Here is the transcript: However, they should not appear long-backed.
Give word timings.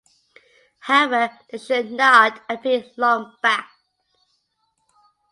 However, 0.79 1.37
they 1.51 1.59
should 1.59 1.91
not 1.91 2.41
appear 2.49 2.85
long-backed. 2.97 3.71